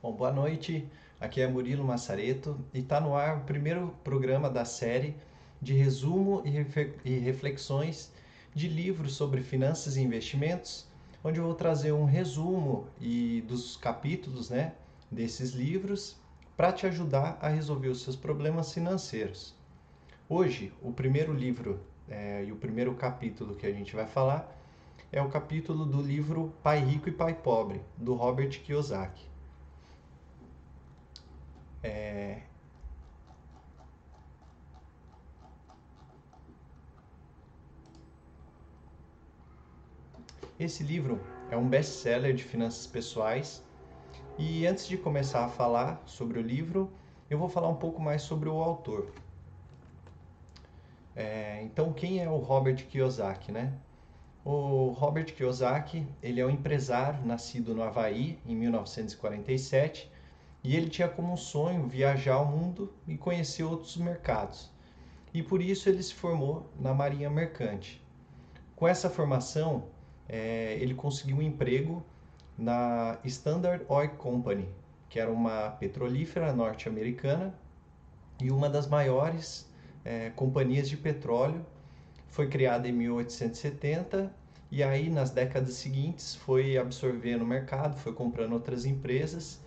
[0.00, 0.88] Bom, boa noite.
[1.20, 5.16] Aqui é Murilo Massareto e está no ar o primeiro programa da série
[5.60, 6.40] de resumo
[7.04, 8.12] e reflexões
[8.54, 10.86] de livros sobre finanças e investimentos,
[11.24, 14.74] onde eu vou trazer um resumo e dos capítulos, né,
[15.10, 16.16] desses livros
[16.56, 19.52] para te ajudar a resolver os seus problemas financeiros.
[20.28, 24.56] Hoje, o primeiro livro é, e o primeiro capítulo que a gente vai falar
[25.10, 29.26] é o capítulo do livro Pai Rico e Pai Pobre, do Robert Kiyosaki.
[31.82, 32.42] É...
[40.58, 43.62] Esse livro é um best-seller de finanças pessoais
[44.36, 46.90] e antes de começar a falar sobre o livro,
[47.30, 49.12] eu vou falar um pouco mais sobre o autor.
[51.14, 53.72] É, então, quem é o Robert Kiyosaki, né?
[54.44, 60.10] O Robert Kiyosaki, ele é um empresário nascido no Havaí em 1947
[60.62, 64.70] e ele tinha como sonho viajar ao mundo e conhecer outros mercados.
[65.32, 68.02] E por isso ele se formou na Marinha Mercante.
[68.74, 69.84] Com essa formação,
[70.28, 72.02] é, ele conseguiu um emprego
[72.56, 74.68] na Standard Oil Company,
[75.08, 77.54] que era uma petrolífera norte-americana
[78.40, 79.70] e uma das maiores
[80.04, 81.64] é, companhias de petróleo.
[82.28, 84.32] Foi criada em 1870
[84.70, 89.60] e aí nas décadas seguintes foi absorvendo o mercado, foi comprando outras empresas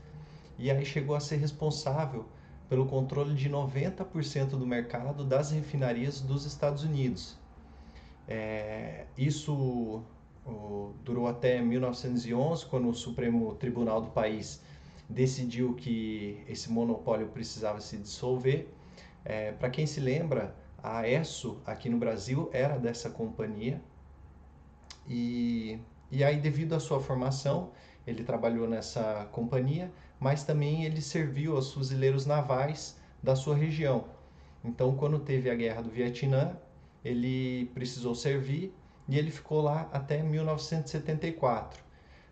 [0.61, 2.25] e aí chegou a ser responsável
[2.69, 7.35] pelo controle de 90% do mercado das refinarias dos Estados Unidos.
[8.27, 10.03] É, isso
[10.45, 14.61] o, durou até 1911, quando o Supremo Tribunal do país
[15.09, 18.67] decidiu que esse monopólio precisava se dissolver.
[19.25, 23.81] É, Para quem se lembra, a ESSO aqui no Brasil era dessa companhia
[25.07, 25.79] e,
[26.11, 27.71] e aí devido à sua formação
[28.05, 29.91] ele trabalhou nessa companhia
[30.21, 34.05] mas também ele serviu aos fuzileiros navais da sua região.
[34.63, 36.55] Então, quando teve a guerra do Vietnã,
[37.03, 38.71] ele precisou servir
[39.09, 41.83] e ele ficou lá até 1974.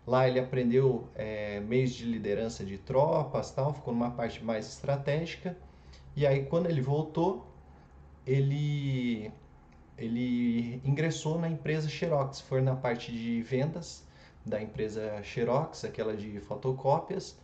[0.06, 5.56] Lá ele aprendeu é, meios de liderança de tropas, tal, ficou numa parte mais estratégica.
[6.14, 7.44] E aí, quando ele voltou,
[8.24, 9.32] ele
[9.98, 14.02] ele ingressou na empresa Xerox, foi na parte de vendas
[14.46, 17.38] da empresa Xerox, aquela de fotocópias,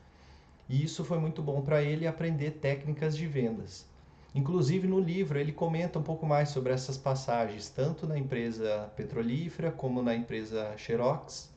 [0.69, 3.87] e isso foi muito bom para ele aprender técnicas de vendas.
[4.35, 9.71] Inclusive no livro ele comenta um pouco mais sobre essas passagens, tanto na empresa petrolífera
[9.71, 11.51] como na empresa Xerox.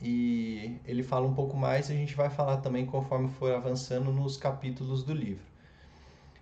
[0.00, 4.12] E ele fala um pouco mais e a gente vai falar também conforme for avançando
[4.12, 5.44] nos capítulos do livro.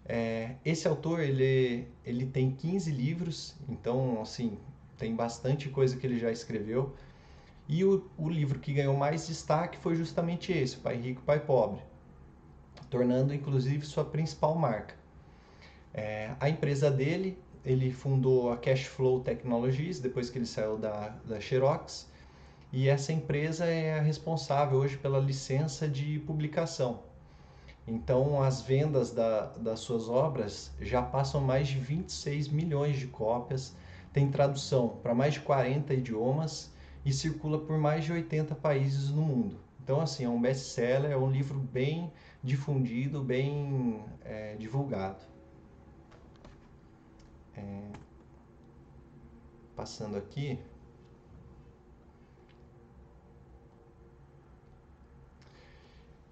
[0.05, 4.59] É, esse autor ele, ele tem 15 livros, então assim
[4.99, 6.95] tem bastante coisa que ele já escreveu.
[7.67, 11.81] E o, o livro que ganhou mais destaque foi justamente esse, Pai Rico, Pai Pobre,
[12.91, 14.95] tornando inclusive sua principal marca.
[15.93, 21.41] É, a empresa dele, ele fundou a Cashflow Technologies, depois que ele saiu da, da
[21.41, 22.11] Xerox,
[22.71, 27.01] e essa empresa é a responsável hoje pela licença de publicação.
[27.87, 33.75] Então, as vendas da, das suas obras já passam mais de 26 milhões de cópias,
[34.13, 36.74] tem tradução para mais de 40 idiomas
[37.05, 39.59] e circula por mais de 80 países no mundo.
[39.83, 42.11] Então, assim, é um best-seller, é um livro bem
[42.43, 45.23] difundido, bem é, divulgado.
[47.55, 47.93] É,
[49.77, 50.59] passando aqui.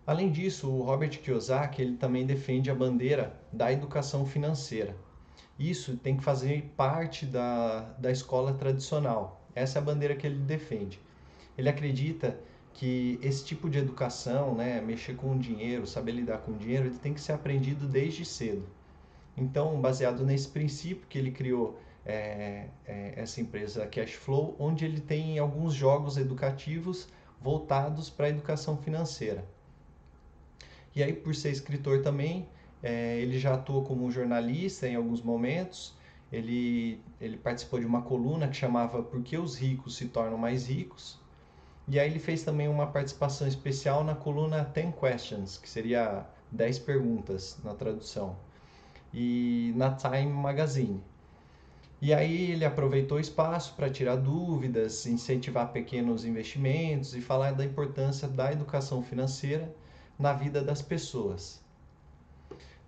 [0.06, 4.96] Além disso, o Robert Kiyosaki ele também defende a bandeira da educação financeira.
[5.58, 10.38] Isso tem que fazer parte da, da escola tradicional, essa é a bandeira que ele
[10.38, 11.00] defende.
[11.56, 12.38] Ele acredita
[12.72, 16.86] que esse tipo de educação, né, mexer com o dinheiro, saber lidar com o dinheiro,
[16.86, 18.66] ele tem que ser aprendido desde cedo.
[19.36, 25.38] Então, baseado nesse princípio que ele criou é, é, essa empresa Cashflow, onde ele tem
[25.38, 27.08] alguns jogos educativos
[27.40, 29.44] voltados para a educação financeira.
[30.94, 32.48] E aí, por ser escritor também,
[32.82, 35.94] é, ele já atua como jornalista em alguns momentos
[36.32, 40.66] ele, ele participou de uma coluna que chamava Por que os ricos se tornam mais
[40.66, 41.20] ricos?
[41.86, 46.78] E aí ele fez também uma participação especial na coluna Ten Questions, que seria 10
[46.80, 48.36] perguntas na tradução,
[49.12, 51.02] e na Time Magazine.
[52.00, 57.64] E aí ele aproveitou o espaço para tirar dúvidas, incentivar pequenos investimentos e falar da
[57.64, 59.72] importância da educação financeira
[60.18, 61.62] na vida das pessoas.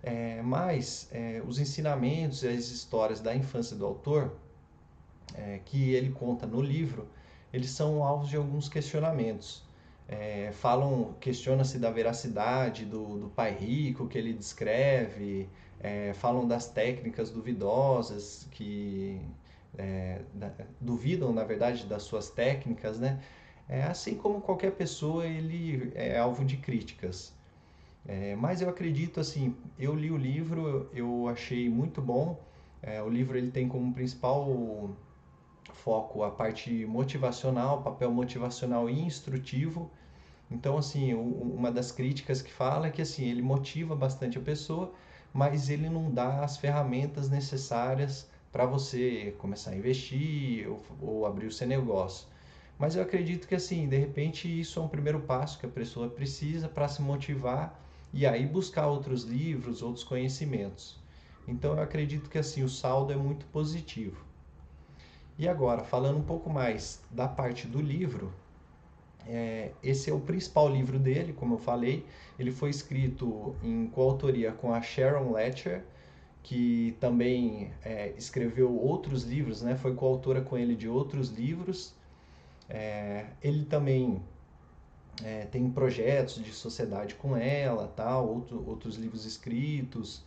[0.05, 4.37] É, mas é, os ensinamentos e as histórias da infância do autor,
[5.33, 7.09] é, que ele conta no livro,
[7.53, 9.65] eles são alvos de alguns questionamentos.
[10.07, 15.49] é, falam, questiona-se da veracidade do, do pai rico que ele descreve,
[15.79, 19.21] é, falam das técnicas duvidosas que
[19.77, 23.21] é, da, duvidam, na verdade, das suas técnicas, né?
[23.67, 27.33] É, assim como qualquer pessoa, ele é alvo de críticas.
[28.07, 32.39] É, mas eu acredito assim, eu li o livro, eu achei muito bom.
[32.81, 34.91] É, o livro ele tem como principal
[35.73, 39.89] foco a parte motivacional, papel motivacional e instrutivo.
[40.49, 44.93] Então, assim, uma das críticas que fala é que assim, ele motiva bastante a pessoa,
[45.33, 51.47] mas ele não dá as ferramentas necessárias para você começar a investir ou, ou, abrir
[51.47, 52.27] o seu negócio.
[52.77, 56.07] Mas eu acredito que assim, de repente isso é um primeiro passo que a pessoa
[56.07, 60.97] precisa para se motivar e aí buscar outros livros, outros conhecimentos.
[61.47, 64.23] Então eu acredito que assim o saldo é muito positivo.
[65.37, 68.31] E agora, falando um pouco mais da parte do livro,
[69.27, 72.05] é, esse é o principal livro dele, como eu falei.
[72.39, 75.83] Ele foi escrito em coautoria com a Sharon Letcher,
[76.41, 79.75] que também é, escreveu outros livros, né?
[79.75, 81.93] foi coautora com ele de outros livros.
[82.69, 84.21] É, ele também
[85.23, 90.23] é, tem projetos de sociedade com ela, tal, outro, outros livros escritos.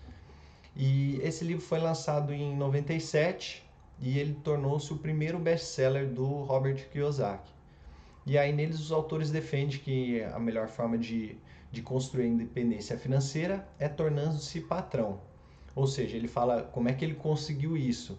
[0.76, 3.64] E esse livro foi lançado em 97
[4.00, 7.50] e ele tornou-se o primeiro best-seller do Robert Kiyosaki.
[8.24, 11.36] E aí neles os autores defendem que a melhor forma de,
[11.72, 15.20] de construir independência financeira é tornando-se patrão.
[15.74, 18.18] Ou seja, ele fala como é que ele conseguiu isso.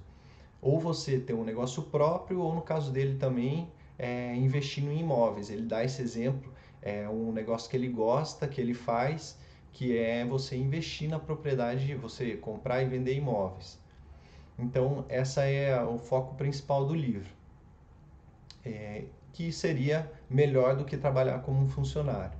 [0.61, 5.49] Ou você ter um negócio próprio, ou no caso dele também, é, investindo em imóveis.
[5.49, 6.51] Ele dá esse exemplo,
[6.81, 9.37] é um negócio que ele gosta, que ele faz,
[9.71, 13.79] que é você investir na propriedade, você comprar e vender imóveis.
[14.57, 17.29] Então, essa é o foco principal do livro,
[18.65, 22.37] é, que seria melhor do que trabalhar como um funcionário.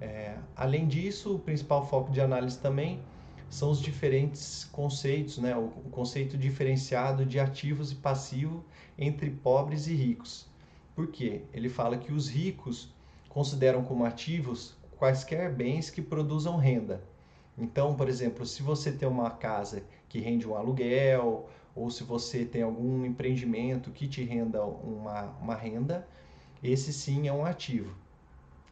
[0.00, 3.02] É, além disso, o principal foco de análise também
[3.48, 5.56] são os diferentes conceitos, né?
[5.56, 8.64] o, o conceito diferenciado de ativos e passivo
[8.98, 10.46] entre pobres e ricos.
[10.94, 11.42] Por quê?
[11.52, 12.94] Ele fala que os ricos
[13.36, 17.04] consideram como ativos quaisquer bens que produzam renda.
[17.58, 22.46] Então, por exemplo, se você tem uma casa que rende um aluguel, ou se você
[22.46, 26.08] tem algum empreendimento que te renda uma, uma renda,
[26.62, 27.94] esse sim é um ativo.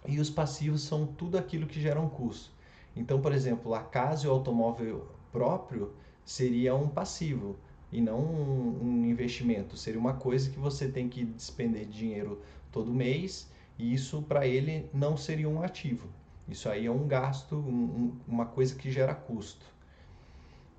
[0.09, 2.51] E os passivos são tudo aquilo que gera um custo.
[2.97, 5.93] Então, por exemplo, a casa e o automóvel próprio
[6.25, 7.59] seria um passivo
[7.93, 9.77] e não um, um investimento.
[9.77, 12.41] Seria uma coisa que você tem que despender dinheiro
[12.73, 16.09] todo mês e isso para ele não seria um ativo.
[16.49, 19.65] Isso aí é um gasto, um, uma coisa que gera custo.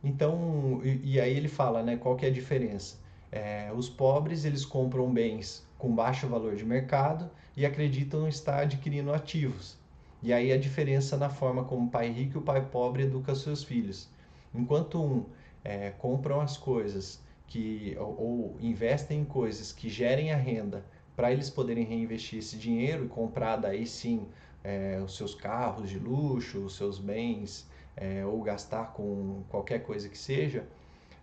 [0.04, 2.98] Então, e, e, aí ele fala, né, qual que é a diferença?
[3.32, 9.12] É, os pobres eles compram bens com baixo valor de mercado e acreditam estar adquirindo
[9.12, 9.78] ativos.
[10.22, 13.34] E aí a diferença na forma como o pai rico e o pai pobre educa
[13.36, 14.08] seus filhos.
[14.54, 15.26] Enquanto um
[15.64, 20.84] é, compram as coisas que ou, ou investem em coisas que gerem a renda
[21.16, 24.28] para eles poderem reinvestir esse dinheiro e comprar daí sim
[24.64, 30.10] é, os seus carros de luxo, os seus bens é, ou gastar com qualquer coisa
[30.10, 30.66] que seja,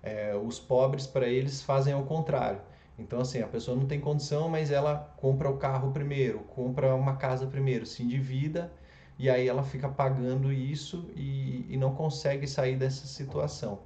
[0.02, 2.60] é, os pobres para eles fazem ao contrário.
[2.98, 7.16] Então assim a pessoa não tem condição, mas ela compra o carro primeiro, compra uma
[7.16, 8.72] casa primeiro, se endivida
[9.18, 13.80] e aí ela fica pagando isso e, e não consegue sair dessa situação.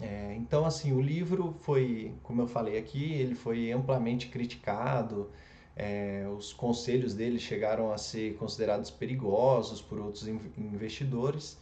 [0.00, 5.30] É, então, assim, o livro foi, como eu falei aqui, ele foi amplamente criticado.
[5.76, 11.58] É, os conselhos dele chegaram a ser considerados perigosos por outros investidores.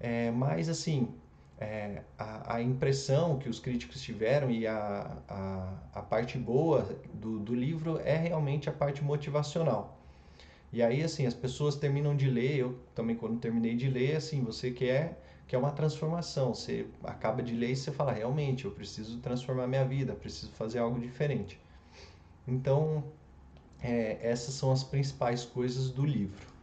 [0.00, 1.08] É, mas, assim,
[1.58, 7.38] é, a, a, impressão que os críticos tiveram e a, a, a parte boa do,
[7.38, 9.98] do livro é realmente a parte motivacional.
[10.72, 14.42] E aí, assim, as pessoas terminam de ler, eu também quando terminei de ler, assim,
[14.42, 16.54] você quer que é uma transformação.
[16.54, 20.78] Você acaba de ler e você fala, realmente, eu preciso transformar minha vida, preciso fazer
[20.78, 21.60] algo diferente.
[22.46, 23.04] Então,
[23.82, 26.54] é, essas são as principais coisas do livro.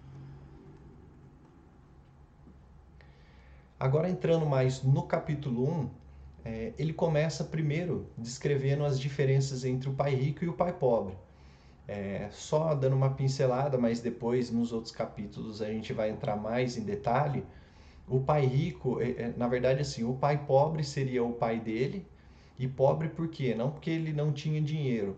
[3.79, 5.89] Agora, entrando mais no capítulo 1,
[6.43, 11.15] é, ele começa primeiro descrevendo as diferenças entre o pai rico e o pai pobre.
[11.87, 16.77] É, só dando uma pincelada, mas depois nos outros capítulos a gente vai entrar mais
[16.77, 17.43] em detalhe
[18.11, 22.05] o pai rico, é, é, na verdade, assim, o pai pobre seria o pai dele,
[22.59, 23.55] e pobre por quê?
[23.55, 25.17] Não porque ele não tinha dinheiro,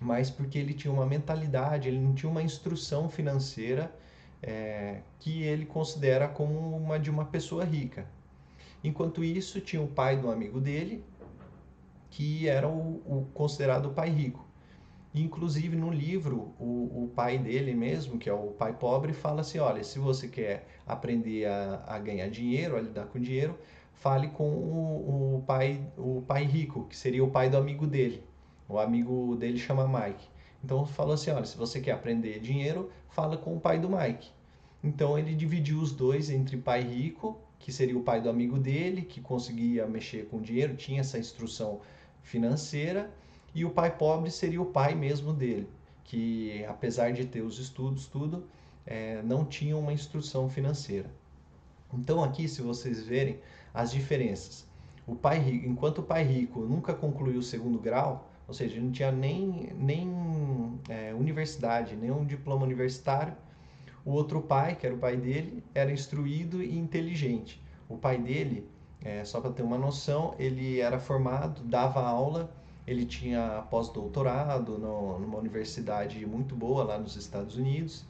[0.00, 3.94] mas porque ele tinha uma mentalidade, ele não tinha uma instrução financeira
[4.42, 8.06] é, que ele considera como uma de uma pessoa rica.
[8.82, 11.04] Enquanto isso, tinha o pai do amigo dele,
[12.10, 14.44] que era o, o considerado pai rico.
[15.16, 19.58] Inclusive no livro, o, o pai dele mesmo, que é o pai pobre, fala assim:
[19.58, 23.58] olha, se você quer aprender a, a ganhar dinheiro, a lidar com dinheiro,
[23.94, 28.22] fale com o, o, pai, o pai rico, que seria o pai do amigo dele.
[28.68, 30.28] O amigo dele chama Mike.
[30.62, 34.30] Então falou assim: olha, se você quer aprender dinheiro, fala com o pai do Mike.
[34.84, 39.00] Então ele dividiu os dois entre pai rico, que seria o pai do amigo dele,
[39.00, 41.80] que conseguia mexer com dinheiro, tinha essa instrução
[42.22, 43.10] financeira
[43.54, 45.68] e o pai pobre seria o pai mesmo dele,
[46.04, 48.44] que apesar de ter os estudos, tudo,
[48.86, 51.10] é, não tinha uma instrução financeira.
[51.92, 53.38] Então aqui, se vocês verem
[53.72, 54.66] as diferenças,
[55.06, 58.90] o pai rico, enquanto o pai rico nunca concluiu o segundo grau, ou seja, não
[58.90, 63.34] tinha nem, nem é, universidade, nenhum diploma universitário,
[64.04, 67.60] o outro pai, que era o pai dele, era instruído e inteligente.
[67.88, 68.68] O pai dele,
[69.02, 72.50] é, só para ter uma noção, ele era formado, dava aula
[72.86, 78.04] ele tinha pós-doutorado numa universidade muito boa lá nos Estados Unidos,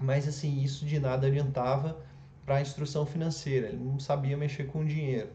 [0.00, 1.96] mas assim, isso de nada adiantava
[2.44, 5.30] para a instrução financeira, ele não sabia mexer com dinheiro.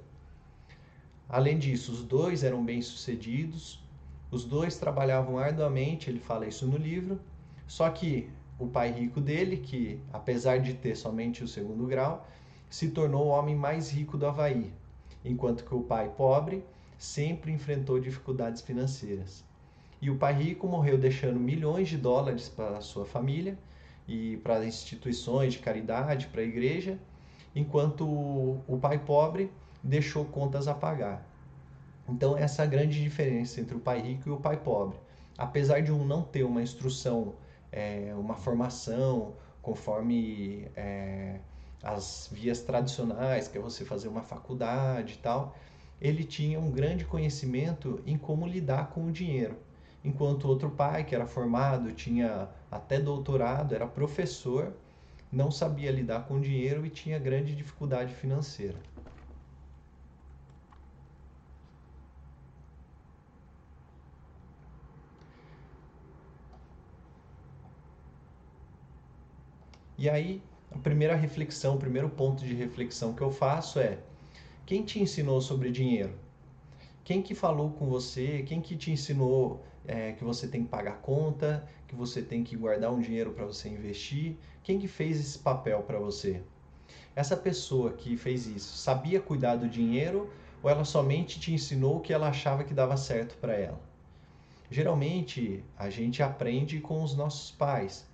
[1.29, 3.81] Além disso, os dois eram bem-sucedidos,
[4.31, 7.19] os dois trabalhavam arduamente, ele fala isso no livro,
[7.67, 12.27] só que o pai rico dele, que apesar de ter somente o segundo grau,
[12.69, 14.73] se tornou o homem mais rico do Havaí,
[15.23, 16.63] enquanto que o pai pobre
[17.01, 19.43] sempre enfrentou dificuldades financeiras.
[19.99, 23.57] E o pai rico morreu deixando milhões de dólares para sua família
[24.07, 26.99] e para instituições de caridade, para a igreja,
[27.55, 31.27] enquanto o pai pobre deixou contas a pagar.
[32.07, 34.99] Então, essa é a grande diferença entre o pai rico e o pai pobre.
[35.35, 37.33] Apesar de um não ter uma instrução,
[37.71, 41.39] é, uma formação conforme é,
[41.81, 45.55] as vias tradicionais, que é você fazer uma faculdade e tal,
[46.01, 49.55] ele tinha um grande conhecimento em como lidar com o dinheiro.
[50.03, 54.73] Enquanto outro pai, que era formado, tinha até doutorado, era professor,
[55.31, 58.77] não sabia lidar com o dinheiro e tinha grande dificuldade financeira.
[69.97, 70.41] E aí,
[70.71, 73.99] a primeira reflexão, o primeiro ponto de reflexão que eu faço é:
[74.71, 76.13] quem te ensinou sobre dinheiro?
[77.03, 78.41] Quem que falou com você?
[78.47, 82.55] Quem que te ensinou é, que você tem que pagar conta, que você tem que
[82.55, 84.37] guardar um dinheiro para você investir?
[84.63, 86.41] Quem que fez esse papel para você?
[87.13, 90.31] Essa pessoa que fez isso sabia cuidar do dinheiro
[90.63, 93.81] ou ela somente te ensinou o que ela achava que dava certo para ela?
[94.69, 98.07] Geralmente a gente aprende com os nossos pais,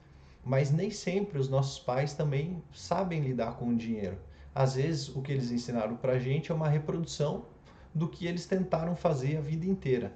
[0.44, 4.18] mas nem sempre os nossos pais também sabem lidar com o dinheiro
[4.58, 7.46] às vezes o que eles ensinaram para a gente é uma reprodução
[7.94, 10.12] do que eles tentaram fazer a vida inteira.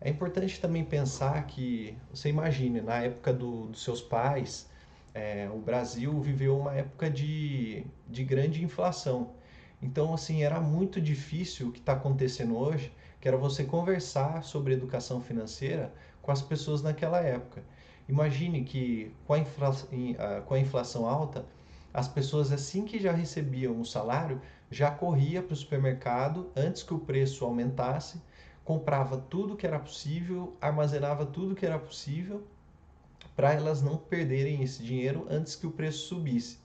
[0.00, 4.70] É importante também pensar que, você imagine, na época do, dos seus pais,
[5.12, 9.32] é, o Brasil viveu uma época de, de grande inflação.
[9.82, 14.72] Então, assim, era muito difícil o que está acontecendo hoje, que era você conversar sobre
[14.72, 17.64] educação financeira com as pessoas naquela época.
[18.08, 19.72] Imagine que com a, infla,
[20.46, 21.44] com a inflação alta,
[21.92, 26.94] as pessoas assim que já recebiam o salário já corria para o supermercado antes que
[26.94, 28.20] o preço aumentasse,
[28.64, 32.42] comprava tudo que era possível, armazenava tudo que era possível
[33.36, 36.58] para elas não perderem esse dinheiro antes que o preço subisse.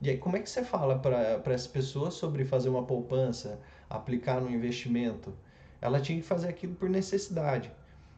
[0.00, 4.40] E aí, como é que você fala para as pessoas sobre fazer uma poupança, aplicar
[4.40, 5.34] no investimento?
[5.80, 7.72] Ela tinha que fazer aquilo por necessidade.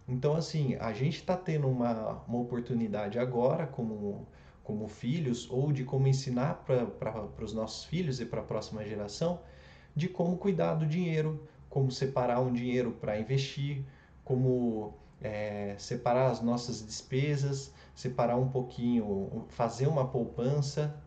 [0.09, 4.27] Então, assim, a gente está tendo uma, uma oportunidade agora, como
[4.67, 9.39] como filhos ou de como ensinar para os nossos filhos e para a próxima geração
[9.95, 13.85] de como cuidar do dinheiro, como separar um dinheiro para investir,
[14.25, 14.93] como
[15.23, 21.01] é, separar as nossas despesas, separar um pouquinho, fazer uma poupança,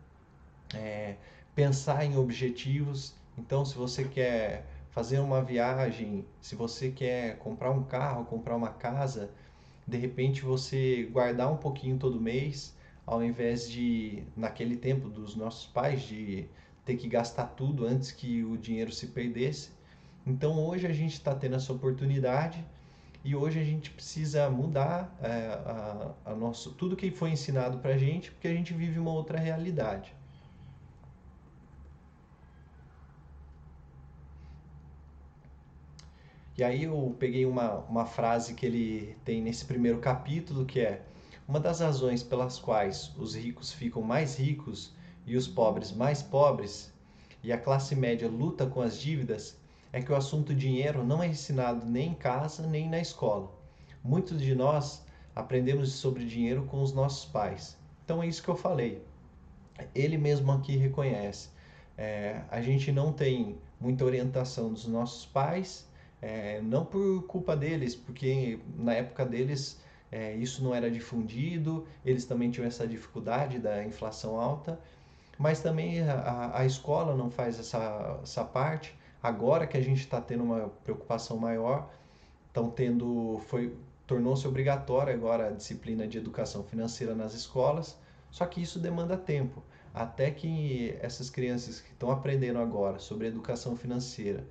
[0.74, 1.16] é,
[1.54, 3.14] pensar em objetivos.
[3.36, 8.70] Então, se você quer fazer uma viagem, se você quer comprar um carro, comprar uma
[8.70, 9.30] casa,
[9.86, 12.74] de repente você guardar um pouquinho todo mês
[13.06, 16.46] ao invés de, naquele tempo dos nossos pais, de
[16.84, 19.70] ter que gastar tudo antes que o dinheiro se perdesse.
[20.26, 22.64] Então hoje a gente está tendo essa oportunidade
[23.24, 25.28] e hoje a gente precisa mudar é,
[25.66, 29.12] a, a nosso, tudo que foi ensinado para a gente, porque a gente vive uma
[29.12, 30.14] outra realidade.
[36.56, 41.02] E aí eu peguei uma, uma frase que ele tem nesse primeiro capítulo, que é
[41.50, 44.94] uma das razões pelas quais os ricos ficam mais ricos
[45.26, 46.92] e os pobres mais pobres,
[47.42, 49.56] e a classe média luta com as dívidas,
[49.92, 53.50] é que o assunto dinheiro não é ensinado nem em casa nem na escola.
[54.04, 55.04] Muitos de nós
[55.34, 57.76] aprendemos sobre dinheiro com os nossos pais.
[58.04, 59.02] Então é isso que eu falei.
[59.92, 61.48] Ele mesmo aqui reconhece.
[61.98, 65.84] É, a gente não tem muita orientação dos nossos pais,
[66.22, 72.24] é, não por culpa deles, porque na época deles é, isso não era difundido, eles
[72.24, 74.78] também tinham essa dificuldade da inflação alta,
[75.38, 78.94] mas também a, a escola não faz essa, essa parte.
[79.22, 81.90] Agora que a gente está tendo uma preocupação maior,
[82.48, 83.74] estão tendo, foi
[84.06, 87.96] tornou-se obrigatória agora a disciplina de educação financeira nas escolas,
[88.30, 89.62] só que isso demanda tempo.
[89.94, 94.44] Até que essas crianças que estão aprendendo agora sobre educação financeira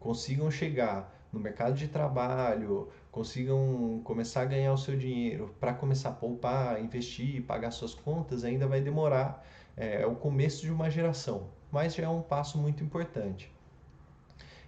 [0.00, 6.08] consigam chegar no mercado de trabalho, consigam começar a ganhar o seu dinheiro para começar
[6.08, 9.46] a poupar, investir, pagar suas contas, ainda vai demorar.
[9.76, 13.52] É, é o começo de uma geração, mas já é um passo muito importante.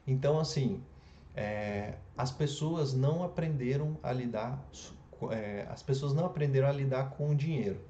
[0.07, 0.81] Então, assim,
[1.35, 4.65] é, as pessoas não aprenderam a lidar,
[5.33, 7.81] é, as pessoas não aprenderam a lidar com o dinheiro.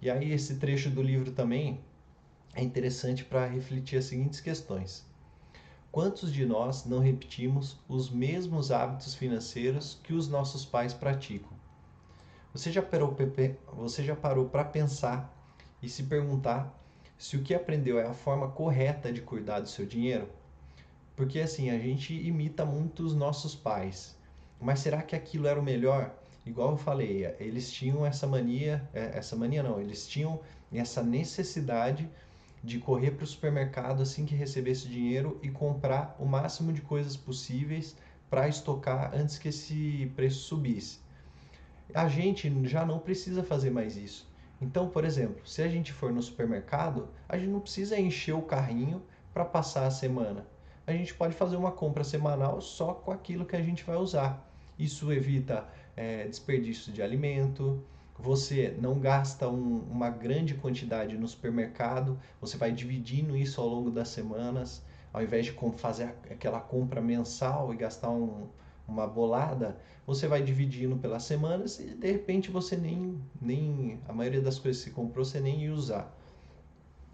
[0.00, 1.80] E aí esse trecho do livro também
[2.54, 5.06] é interessante para refletir as seguintes questões.
[5.90, 11.50] Quantos de nós não repetimos os mesmos hábitos financeiros que os nossos pais praticam?
[12.52, 15.34] Você já parou, para pensar
[15.82, 16.76] e se perguntar
[17.16, 20.28] se o que aprendeu é a forma correta de cuidar do seu dinheiro?
[21.16, 24.16] Porque assim, a gente imita muito os nossos pais.
[24.60, 26.14] Mas será que aquilo era o melhor?
[26.48, 30.40] Igual eu falei, eles tinham essa mania, é, essa mania não, eles tinham
[30.72, 32.08] essa necessidade
[32.64, 37.16] de correr para o supermercado assim que recebesse dinheiro e comprar o máximo de coisas
[37.16, 37.96] possíveis
[38.30, 41.00] para estocar antes que esse preço subisse.
[41.94, 44.26] A gente já não precisa fazer mais isso.
[44.60, 48.42] Então, por exemplo, se a gente for no supermercado, a gente não precisa encher o
[48.42, 49.02] carrinho
[49.32, 50.46] para passar a semana.
[50.86, 54.44] A gente pode fazer uma compra semanal só com aquilo que a gente vai usar.
[54.78, 55.66] Isso evita
[55.98, 57.82] é, desperdício de alimento,
[58.16, 63.90] você não gasta um, uma grande quantidade no supermercado, você vai dividindo isso ao longo
[63.90, 64.80] das semanas,
[65.12, 68.46] ao invés de fazer aquela compra mensal e gastar um,
[68.86, 74.40] uma bolada, você vai dividindo pelas semanas e de repente você nem, nem a maioria
[74.40, 76.16] das coisas que você comprou você nem ia usar.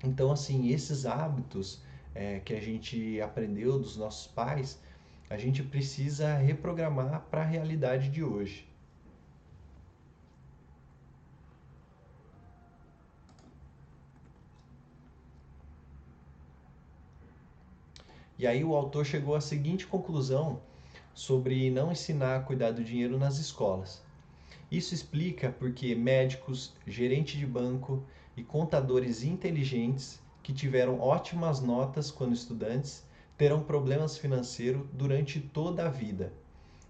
[0.05, 1.81] Então, assim, esses hábitos
[2.15, 4.79] é, que a gente aprendeu dos nossos pais,
[5.31, 8.74] a gente precisa reprogramar para a realidade de hoje.
[18.39, 20.61] E aí o autor chegou à seguinte conclusão
[21.13, 24.03] sobre não ensinar a cuidar do dinheiro nas escolas.
[24.71, 28.03] Isso explica porque médicos, gerente de banco
[28.37, 35.91] e contadores inteligentes que tiveram ótimas notas quando estudantes terão problemas financeiros durante toda a
[35.91, 36.33] vida.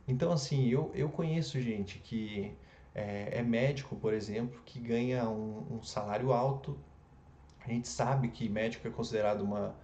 [0.09, 2.53] Então, assim, eu, eu conheço gente que
[2.95, 6.79] é, é médico, por exemplo, que ganha um, um, salário alto.
[7.65, 9.75] A gente sabe que médico é considerado uma,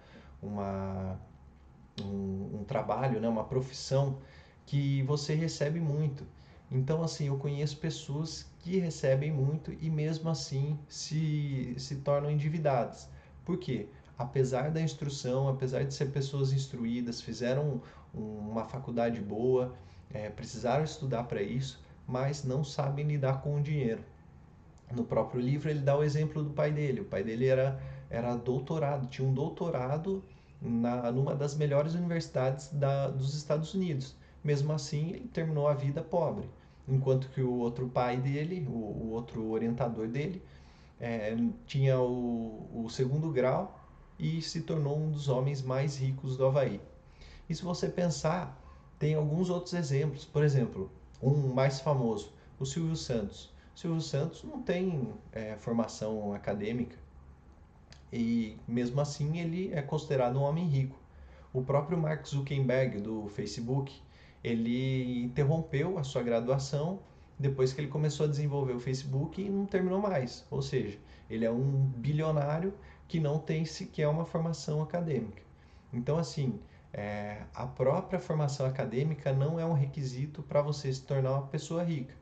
[0.41, 1.19] uma
[1.99, 4.17] um, um trabalho, né, uma profissão
[4.65, 6.25] que você recebe muito.
[6.71, 13.09] Então, assim, eu conheço pessoas que recebem muito e mesmo assim se, se tornam endividadas.
[13.43, 13.87] Por quê?
[14.17, 17.81] Apesar da instrução, apesar de ser pessoas instruídas, fizeram
[18.13, 19.75] uma faculdade boa,
[20.13, 24.03] é, precisaram estudar para isso, mas não sabem lidar com o dinheiro.
[24.91, 27.01] No próprio livro ele dá o exemplo do pai dele.
[27.01, 30.23] O pai dele era, era doutorado, tinha um doutorado
[30.61, 34.15] na, numa das melhores universidades da, dos Estados Unidos.
[34.43, 36.49] Mesmo assim, ele terminou a vida pobre.
[36.87, 40.41] Enquanto que o outro pai dele, o, o outro orientador dele,
[40.99, 43.79] é, tinha o, o segundo grau
[44.19, 46.79] e se tornou um dos homens mais ricos do Havaí.
[47.49, 48.57] E se você pensar,
[48.99, 50.25] tem alguns outros exemplos.
[50.25, 53.51] Por exemplo, um mais famoso, o Silvio Santos.
[53.75, 56.95] O Silvio Santos não tem é, formação acadêmica,
[58.11, 60.99] e mesmo assim ele é considerado um homem rico.
[61.53, 64.01] O próprio Mark Zuckerberg do Facebook,
[64.43, 66.99] ele interrompeu a sua graduação
[67.37, 70.45] depois que ele começou a desenvolver o Facebook e não terminou mais.
[70.49, 70.97] Ou seja,
[71.29, 72.73] ele é um bilionário
[73.07, 75.41] que não tem sequer uma formação acadêmica.
[75.91, 76.59] Então, assim,
[76.93, 81.83] é, a própria formação acadêmica não é um requisito para você se tornar uma pessoa
[81.83, 82.13] rica,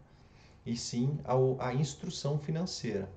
[0.65, 3.09] e sim a, a instrução financeira.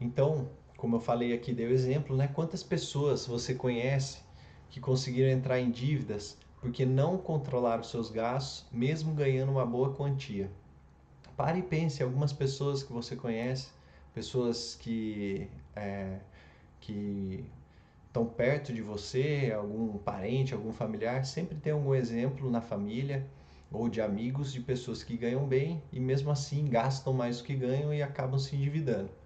[0.00, 2.26] Então, como eu falei aqui, dei o exemplo, né?
[2.26, 4.20] Quantas pessoas você conhece
[4.70, 10.50] que conseguiram entrar em dívidas porque não controlaram seus gastos, mesmo ganhando uma boa quantia?
[11.36, 13.68] Pare e pense, algumas pessoas que você conhece,
[14.14, 16.20] pessoas que, é,
[16.80, 17.44] que
[18.06, 23.26] estão perto de você, algum parente, algum familiar, sempre tem algum exemplo na família
[23.70, 27.54] ou de amigos de pessoas que ganham bem e mesmo assim gastam mais do que
[27.54, 29.19] ganham e acabam se endividando.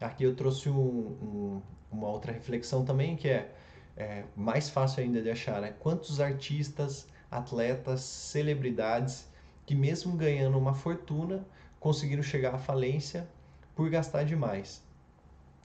[0.00, 3.52] Aqui eu trouxe um, um, uma outra reflexão também que é,
[3.96, 5.74] é, mais fácil ainda de achar, né?
[5.78, 9.26] Quantos artistas, atletas, celebridades
[9.64, 11.44] que mesmo ganhando uma fortuna
[11.80, 13.28] conseguiram chegar à falência
[13.74, 14.82] por gastar demais.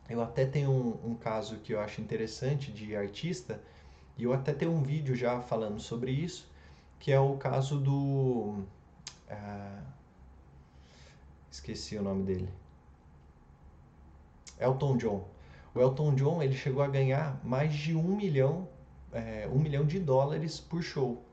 [0.10, 3.62] Eu até tenho um, um, caso que eu acho interessante de artista,
[4.18, 6.50] e eu até tenho um vídeo já falando sobre isso,
[7.00, 8.64] que é o caso do.
[9.30, 9.84] Uh,
[11.50, 12.61] esqueci o nome dele.
[14.62, 15.28] Elton John.
[15.74, 18.68] O Elton John ele chegou a ganhar mais de um milhão,
[19.12, 21.24] é, um milhão de dólares por show.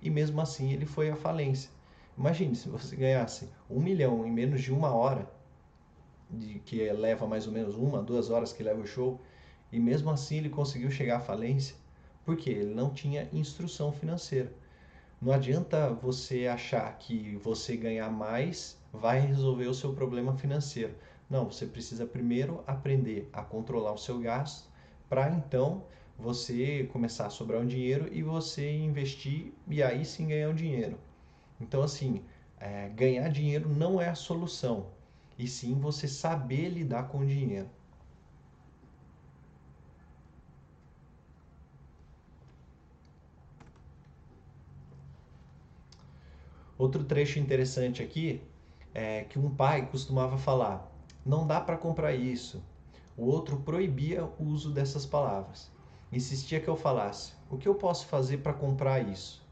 [0.00, 1.70] E mesmo assim ele foi à falência.
[2.16, 5.28] Imagine se você ganhasse um milhão em menos de uma hora,
[6.30, 9.20] de, que leva mais ou menos uma, duas horas que leva o show,
[9.70, 11.76] e mesmo assim ele conseguiu chegar à falência,
[12.24, 14.52] porque ele não tinha instrução financeira.
[15.20, 20.94] Não adianta você achar que você ganhar mais vai resolver o seu problema financeiro.
[21.28, 24.68] Não, você precisa primeiro aprender a controlar o seu gasto
[25.08, 25.84] para então
[26.18, 30.98] você começar a sobrar um dinheiro e você investir e aí sim ganhar um dinheiro.
[31.60, 32.22] Então, assim,
[32.58, 34.86] é, ganhar dinheiro não é a solução
[35.38, 37.68] e sim você saber lidar com o dinheiro.
[46.78, 48.42] Outro trecho interessante aqui
[48.94, 50.95] é que um pai costumava falar:
[51.26, 52.62] não dá para comprar isso.
[53.16, 55.68] O outro proibia o uso dessas palavras.
[56.12, 59.44] Insistia que eu falasse: o que eu posso fazer para comprar isso?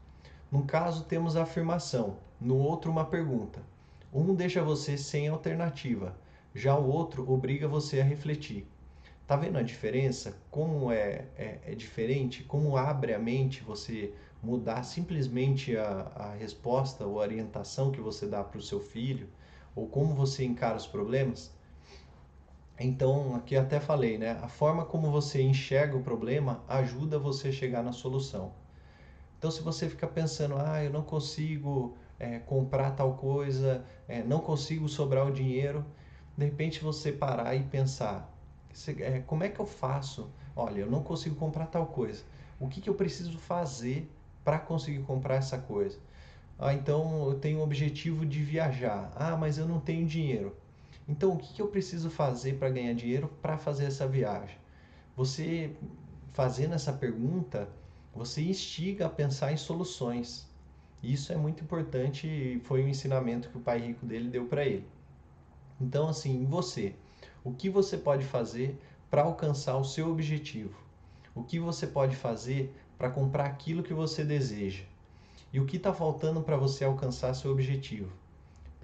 [0.49, 3.61] Num caso, temos a afirmação, no outro, uma pergunta.
[4.13, 6.15] Um deixa você sem alternativa,
[6.53, 8.65] já o outro obriga você a refletir.
[9.27, 10.37] Tá vendo a diferença?
[10.49, 12.41] Como é, é, é diferente?
[12.43, 18.41] Como abre a mente você mudar simplesmente a, a resposta ou orientação que você dá
[18.43, 19.27] para o seu filho?
[19.75, 21.54] Ou como você encara os problemas?
[22.79, 24.31] Então, aqui até falei, né?
[24.41, 28.53] A forma como você enxerga o problema ajuda você a chegar na solução.
[29.37, 34.39] Então, se você fica pensando, ah, eu não consigo é, comprar tal coisa, é, não
[34.39, 35.85] consigo sobrar o dinheiro,
[36.37, 38.29] de repente você parar e pensar,
[38.99, 40.29] é, como é que eu faço?
[40.55, 42.23] Olha, eu não consigo comprar tal coisa.
[42.59, 44.09] O que, que eu preciso fazer
[44.43, 45.99] para conseguir comprar essa coisa?
[46.57, 49.11] Ah, então eu tenho o objetivo de viajar.
[49.15, 50.55] Ah, mas eu não tenho dinheiro.
[51.07, 54.57] Então o que, eu preciso fazer para ganhar dinheiro para fazer essa viagem?
[55.15, 55.75] Você
[56.33, 57.69] fazendo essa pergunta,
[58.13, 60.49] você instiga a pensar em soluções.
[61.01, 64.65] Isso é muito importante e foi um ensinamento que o pai rico dele deu para
[64.65, 64.87] ele.
[65.79, 66.95] Então, assim, você,
[67.43, 70.75] o que você pode fazer para alcançar o seu objetivo?
[71.33, 74.83] O que você pode fazer para comprar aquilo que você deseja?
[75.53, 78.11] E o que está faltando para você alcançar seu objetivo?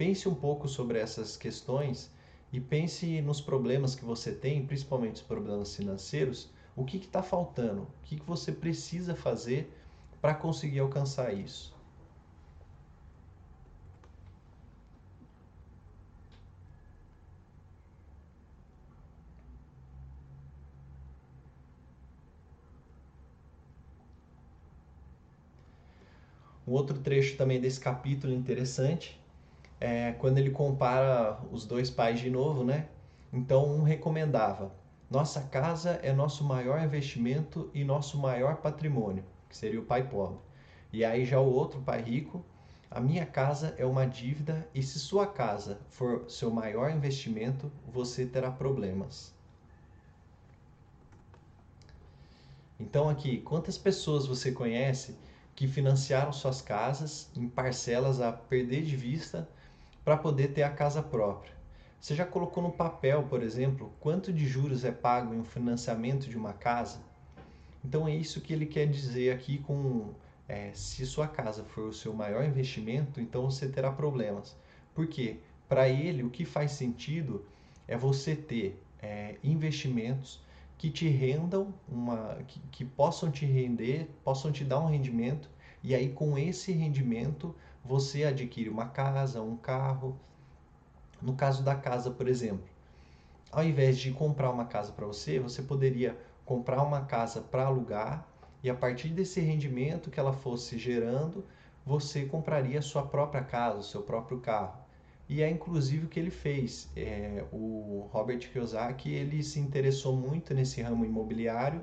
[0.04, 2.10] Pense um pouco sobre essas questões
[2.52, 6.50] e pense nos problemas que você tem, principalmente os problemas financeiros.
[6.74, 7.82] O que está faltando?
[7.82, 9.72] O que, que você precisa fazer
[10.20, 11.72] para conseguir alcançar isso?
[26.66, 29.21] Um outro trecho também desse capítulo interessante
[29.84, 32.86] é quando ele compara os dois pais de novo, né?
[33.32, 34.72] Então um recomendava:
[35.10, 40.38] nossa casa é nosso maior investimento e nosso maior patrimônio, que seria o pai pobre.
[40.92, 42.44] E aí já o outro pai rico,
[42.88, 48.24] a minha casa é uma dívida e se sua casa for seu maior investimento, você
[48.24, 49.34] terá problemas.
[52.78, 55.16] Então aqui, quantas pessoas você conhece
[55.56, 59.48] que financiaram suas casas em parcelas a perder de vista
[60.04, 61.52] para poder ter a casa própria.
[62.00, 66.28] Você já colocou no papel, por exemplo, quanto de juros é pago em um financiamento
[66.28, 67.00] de uma casa?
[67.84, 70.12] Então é isso que ele quer dizer aqui com
[70.48, 74.56] é, se sua casa for o seu maior investimento, então você terá problemas.
[74.94, 75.38] Por quê?
[75.68, 77.44] Para ele, o que faz sentido
[77.86, 80.40] é você ter é, investimentos
[80.76, 85.48] que te rendam uma que, que possam te render, possam te dar um rendimento
[85.82, 90.18] e aí com esse rendimento você adquire uma casa, um carro.
[91.20, 92.66] No caso da casa, por exemplo,
[93.50, 98.26] ao invés de comprar uma casa para você, você poderia comprar uma casa para alugar
[98.62, 101.44] e a partir desse rendimento que ela fosse gerando,
[101.84, 104.80] você compraria a sua própria casa, o seu próprio carro.
[105.28, 106.88] E é inclusive o que ele fez.
[106.96, 111.82] É, o Robert Kiyosaki ele se interessou muito nesse ramo imobiliário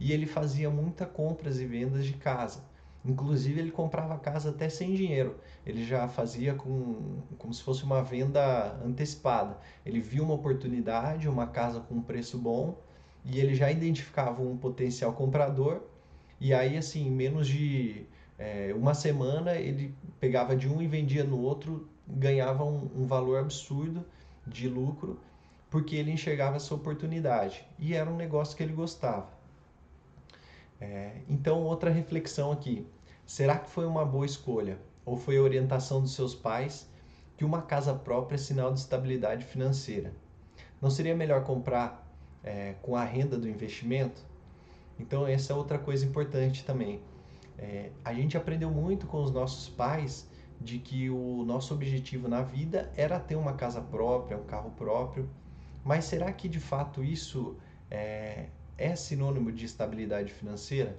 [0.00, 2.62] e ele fazia muitas compras e vendas de casa.
[3.06, 5.36] Inclusive ele comprava casa até sem dinheiro.
[5.64, 9.58] Ele já fazia com, como se fosse uma venda antecipada.
[9.84, 12.76] Ele viu uma oportunidade, uma casa com um preço bom
[13.24, 15.82] e ele já identificava um potencial comprador.
[16.40, 18.06] E aí assim, em menos de
[18.38, 23.38] é, uma semana ele pegava de um e vendia no outro, ganhava um, um valor
[23.38, 24.04] absurdo
[24.46, 25.18] de lucro
[25.70, 29.28] porque ele enxergava essa oportunidade e era um negócio que ele gostava.
[30.80, 32.86] É, então, outra reflexão aqui:
[33.26, 36.88] será que foi uma boa escolha ou foi a orientação dos seus pais
[37.36, 40.12] que uma casa própria é sinal de estabilidade financeira?
[40.80, 42.06] Não seria melhor comprar
[42.44, 44.24] é, com a renda do investimento?
[44.98, 47.00] Então, essa é outra coisa importante também.
[47.58, 50.28] É, a gente aprendeu muito com os nossos pais
[50.60, 55.28] de que o nosso objetivo na vida era ter uma casa própria, um carro próprio.
[55.84, 57.56] Mas será que de fato isso
[57.90, 60.98] é, é sinônimo de estabilidade financeira?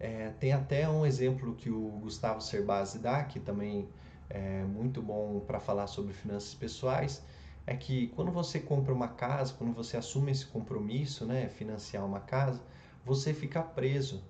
[0.00, 3.86] É, tem até um exemplo que o Gustavo Cerbasi dá, que também
[4.30, 7.22] é muito bom para falar sobre finanças pessoais,
[7.66, 12.20] é que quando você compra uma casa, quando você assume esse compromisso, né, financiar uma
[12.20, 12.62] casa,
[13.04, 14.22] você fica preso.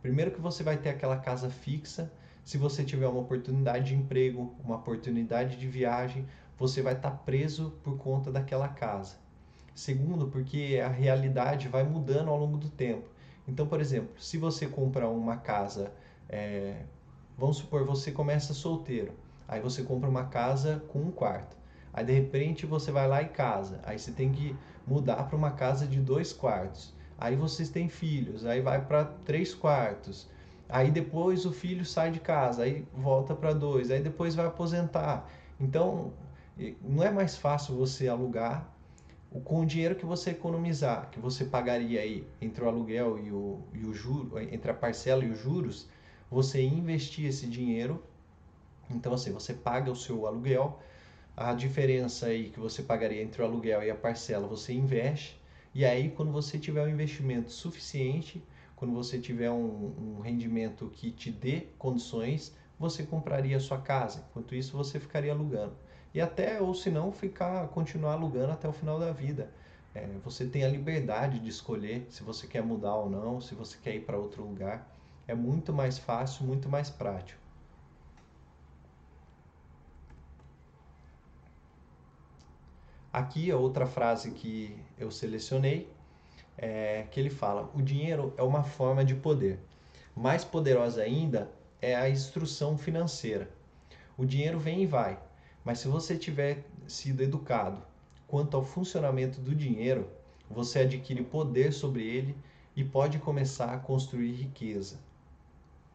[0.00, 2.12] Primeiro que você vai ter aquela casa fixa,
[2.44, 6.24] se você tiver uma oportunidade de emprego, uma oportunidade de viagem,
[6.56, 9.16] você vai estar preso por conta daquela casa.
[9.74, 13.15] Segundo, porque a realidade vai mudando ao longo do tempo.
[13.46, 15.92] Então, por exemplo, se você comprar uma casa,
[16.28, 16.82] é,
[17.38, 19.12] vamos supor, você começa solteiro,
[19.46, 21.56] aí você compra uma casa com um quarto.
[21.92, 24.54] Aí de repente você vai lá e casa, aí você tem que
[24.86, 26.94] mudar para uma casa de dois quartos.
[27.18, 30.28] Aí vocês têm filhos, aí vai para três quartos.
[30.68, 35.26] Aí depois o filho sai de casa, aí volta para dois, aí depois vai aposentar.
[35.58, 36.12] Então,
[36.82, 38.75] não é mais fácil você alugar
[39.44, 43.60] com o dinheiro que você economizar, que você pagaria aí entre o aluguel e o,
[43.72, 45.88] e o juro, entre a parcela e os juros,
[46.30, 48.02] você investir esse dinheiro.
[48.90, 50.80] Então, assim, você paga o seu aluguel,
[51.36, 55.38] a diferença aí que você pagaria entre o aluguel e a parcela, você investe,
[55.74, 58.42] e aí quando você tiver um investimento suficiente,
[58.74, 64.24] quando você tiver um, um rendimento que te dê condições, você compraria a sua casa.
[64.30, 65.76] Enquanto isso, você ficaria alugando
[66.16, 69.50] e até, ou se não, ficar, continuar alugando até o final da vida.
[69.94, 73.76] É, você tem a liberdade de escolher se você quer mudar ou não, se você
[73.76, 74.90] quer ir para outro lugar.
[75.28, 77.38] É muito mais fácil, muito mais prático.
[83.12, 85.86] Aqui a outra frase que eu selecionei
[86.56, 89.60] é que ele fala: o dinheiro é uma forma de poder.
[90.14, 93.50] Mais poderosa ainda é a instrução financeira.
[94.16, 95.18] O dinheiro vem e vai,
[95.64, 97.82] mas se você tiver sido educado
[98.26, 100.08] quanto ao funcionamento do dinheiro,
[100.50, 102.36] você adquire poder sobre ele
[102.74, 104.98] e pode começar a construir riqueza.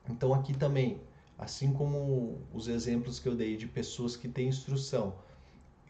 [0.10, 1.00] Então aqui também,
[1.38, 5.16] assim como os exemplos que eu dei de pessoas que têm instrução,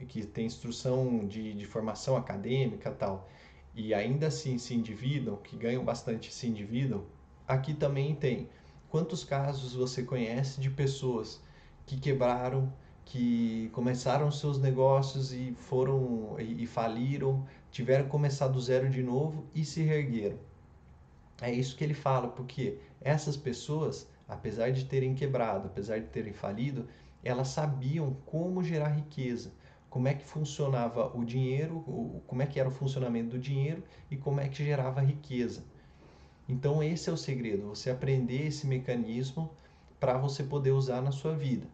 [0.08, 3.30] que têm instrução de, de formação acadêmica tal,
[3.74, 7.06] e ainda assim se endividam, que ganham bastante se endividam,
[7.48, 8.50] aqui também tem
[8.92, 11.42] quantos casos você conhece de pessoas
[11.88, 12.72] que quebraram
[13.12, 19.04] que começaram seus negócios e foram e, e faliram, tiveram que começar do zero de
[19.04, 20.40] novo e se reergueram.
[21.42, 26.32] É isso que ele fala, porque essas pessoas, apesar de terem quebrado, apesar de terem
[26.32, 26.88] falido,
[27.24, 29.52] elas sabiam como gerar riqueza,
[29.90, 34.16] como é que funcionava o dinheiro, como é que era o funcionamento do dinheiro e
[34.16, 35.66] como é que gerava riqueza.
[36.52, 39.50] Então esse é o segredo, você aprender esse mecanismo
[40.02, 41.66] para você poder usar na sua vida.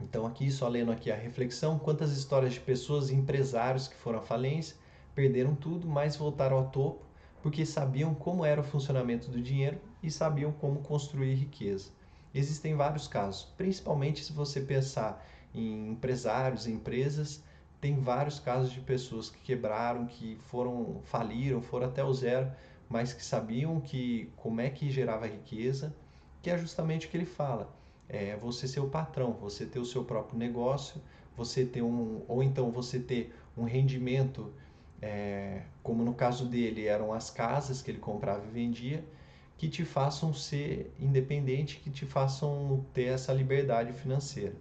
[0.00, 4.22] Então aqui, só lendo aqui a reflexão, quantas histórias de pessoas empresários que foram à
[4.22, 4.76] falência,
[5.14, 7.06] perderam tudo, mas voltaram ao topo,
[7.44, 11.90] porque sabiam como era o funcionamento do dinheiro e sabiam como construir riqueza.
[12.34, 17.40] Existem vários casos, principalmente se você pensar em empresários, empresas,
[17.80, 22.50] tem vários casos de pessoas que quebraram, que foram faliram, foram até o zero,
[22.88, 25.94] mas que sabiam que como é que gerava riqueza,
[26.42, 27.74] que é justamente o que ele fala
[28.08, 31.00] é você ser o patrão, você ter o seu próprio negócio,
[31.36, 34.52] você ter um, ou então você ter um rendimento,
[35.02, 39.04] é, como no caso dele eram as casas que ele comprava e vendia,
[39.58, 44.54] que te façam ser independente, que te façam ter essa liberdade financeira.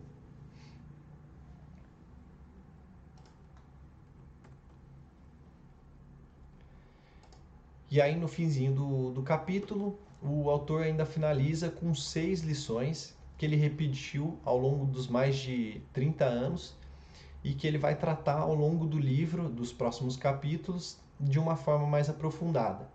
[7.95, 13.45] E aí no finzinho do, do capítulo, o autor ainda finaliza com seis lições que
[13.45, 16.75] ele repetiu ao longo dos mais de 30 anos
[17.41, 21.88] e que ele vai tratar ao longo do livro, dos próximos capítulos, de uma forma
[21.88, 22.86] mais aprofundada.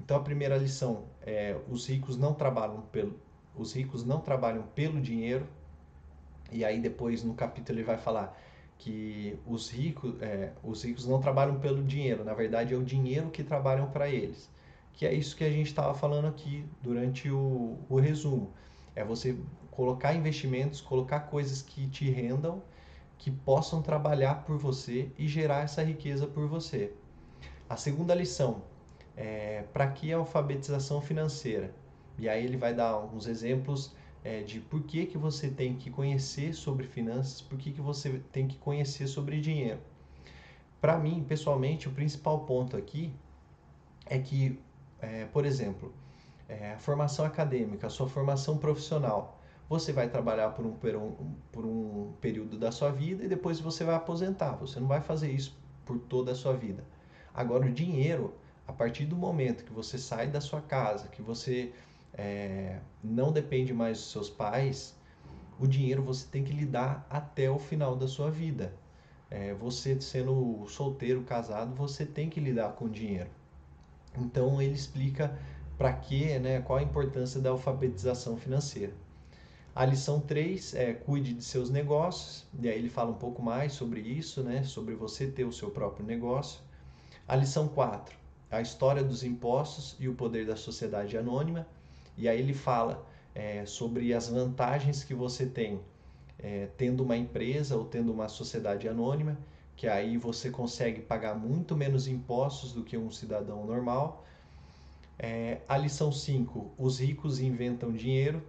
[0.00, 3.18] Então a primeira lição é os ricos não trabalham pelo
[3.52, 5.48] os ricos não trabalham pelo dinheiro.
[6.52, 8.40] E aí depois no capítulo ele vai falar
[8.78, 13.30] que os ricos, é, os ricos não trabalham pelo dinheiro, na verdade é o dinheiro
[13.30, 14.50] que trabalham para eles.
[14.92, 18.52] Que é isso que a gente estava falando aqui durante o, o resumo.
[18.94, 19.36] É você
[19.70, 22.62] colocar investimentos, colocar coisas que te rendam,
[23.18, 26.92] que possam trabalhar por você e gerar essa riqueza por você.
[27.68, 28.62] A segunda lição
[29.16, 31.74] é para que a alfabetização financeira?
[32.18, 33.94] E aí ele vai dar uns exemplos
[34.26, 38.20] é, de por que, que você tem que conhecer sobre finanças, por que, que você
[38.32, 39.78] tem que conhecer sobre dinheiro.
[40.80, 43.14] Para mim, pessoalmente, o principal ponto aqui
[44.04, 44.58] é que,
[45.00, 45.94] é, por exemplo,
[46.48, 51.34] é, a formação acadêmica, a sua formação profissional, você vai trabalhar por um, por, um,
[51.52, 54.56] por um período da sua vida e depois você vai aposentar.
[54.56, 56.84] Você não vai fazer isso por toda a sua vida.
[57.32, 58.34] Agora, o dinheiro,
[58.66, 61.72] a partir do momento que você sai da sua casa, que você
[62.16, 64.96] é, não depende mais dos seus pais,
[65.58, 68.72] o dinheiro você tem que lidar até o final da sua vida.
[69.30, 73.30] É, você sendo solteiro, casado, você tem que lidar com o dinheiro.
[74.16, 75.36] Então ele explica
[75.76, 78.92] para que, né, qual a importância da alfabetização financeira.
[79.74, 83.74] A lição 3 é cuide de seus negócios, e aí ele fala um pouco mais
[83.74, 86.60] sobre isso, né, sobre você ter o seu próprio negócio.
[87.28, 88.16] A lição 4,
[88.50, 91.66] a história dos impostos e o poder da sociedade anônima,
[92.16, 95.80] e aí ele fala é, sobre as vantagens que você tem
[96.38, 99.38] é, tendo uma empresa ou tendo uma sociedade anônima,
[99.76, 104.24] que aí você consegue pagar muito menos impostos do que um cidadão normal.
[105.18, 108.42] É, a lição 5, os ricos inventam dinheiro,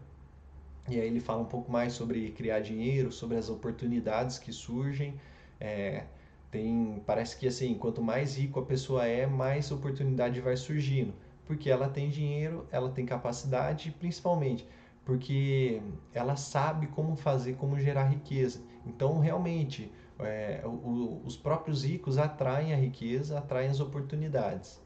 [0.90, 5.20] e aí ele fala um pouco mais sobre criar dinheiro, sobre as oportunidades que surgem.
[5.60, 6.06] É,
[6.52, 11.14] tem, parece que assim, quanto mais rico a pessoa é, mais oportunidade vai surgindo,
[11.48, 14.68] porque ela tem dinheiro, ela tem capacidade, principalmente
[15.08, 15.82] porque
[16.14, 18.60] ela sabe como fazer, como gerar riqueza.
[18.86, 24.82] Então, realmente, é, o, os próprios ricos atraem a riqueza, atraem as oportunidades.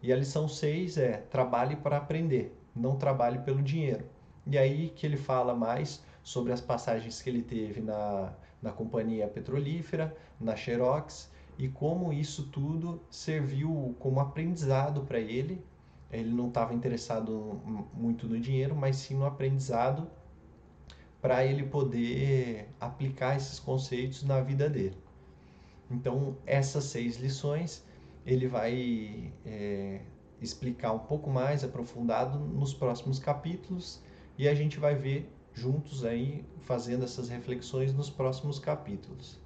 [0.00, 4.04] E a lição 6 é trabalhe para aprender, não trabalhe pelo dinheiro.
[4.46, 8.32] E aí que ele fala mais sobre as passagens que ele teve na,
[8.62, 15.60] na companhia petrolífera, na Xerox, e como isso tudo serviu como aprendizado para ele.
[16.10, 17.60] Ele não estava interessado
[17.92, 20.08] muito no dinheiro, mas sim no aprendizado
[21.20, 24.96] para ele poder aplicar esses conceitos na vida dele.
[25.90, 27.84] Então, essas seis lições
[28.24, 30.00] ele vai é,
[30.40, 34.02] explicar um pouco mais aprofundado nos próximos capítulos
[34.36, 39.40] e a gente vai ver juntos aí fazendo essas reflexões nos próximos capítulos.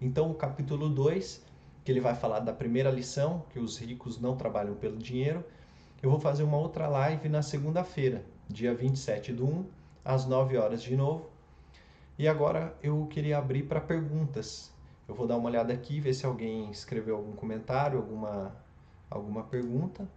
[0.00, 1.44] Então, o capítulo 2,
[1.86, 5.44] que ele vai falar da primeira lição, que os ricos não trabalham pelo dinheiro,
[6.02, 9.66] eu vou fazer uma outra live na segunda-feira, dia 27 do 1,
[10.04, 11.30] às 9 horas de novo.
[12.18, 14.72] E agora eu queria abrir para perguntas.
[15.06, 18.52] Eu vou dar uma olhada aqui, ver se alguém escreveu algum comentário, alguma,
[19.08, 20.08] alguma pergunta.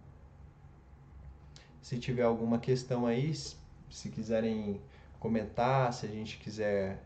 [1.80, 4.80] Se tiver alguma questão aí, se quiserem
[5.20, 7.00] comentar, se a gente quiser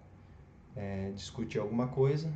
[0.74, 2.32] é, discutir alguma coisa,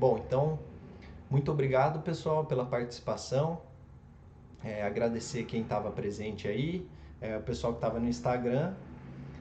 [0.00, 0.58] Bom, então,
[1.28, 3.60] muito obrigado, pessoal, pela participação.
[4.64, 6.88] É, agradecer quem estava presente aí,
[7.20, 8.72] é, o pessoal que estava no Instagram.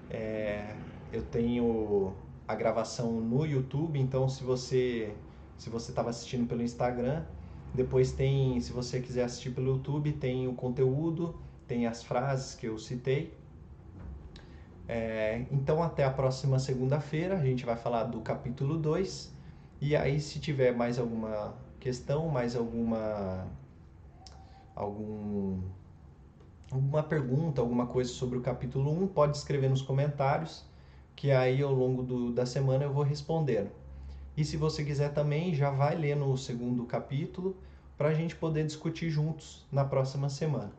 [0.09, 0.75] É,
[1.13, 2.13] eu tenho
[2.45, 5.15] a gravação no YouTube, então se você
[5.57, 7.23] se você estava assistindo pelo Instagram,
[7.73, 12.65] depois tem, se você quiser assistir pelo YouTube, tem o conteúdo, tem as frases que
[12.65, 13.33] eu citei.
[14.89, 19.33] É, então até a próxima segunda-feira, a gente vai falar do capítulo 2
[19.81, 23.47] e aí, se tiver mais alguma questão, mais alguma
[24.75, 25.61] algum
[26.71, 30.63] alguma pergunta, alguma coisa sobre o capítulo 1, pode escrever nos comentários,
[31.15, 33.71] que aí ao longo do, da semana eu vou respondendo.
[34.37, 37.57] E se você quiser também, já vai ler no segundo capítulo
[37.97, 40.71] para a gente poder discutir juntos na próxima semana.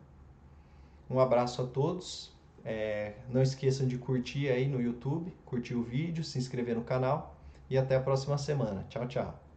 [1.11, 2.33] Um abraço a todos.
[2.65, 7.35] É, não esqueçam de curtir aí no YouTube, curtir o vídeo, se inscrever no canal
[7.69, 8.87] e até a próxima semana.
[8.89, 9.50] Tchau, tchau.